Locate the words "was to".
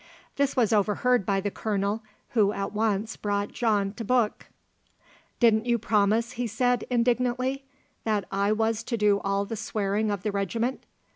8.51-8.97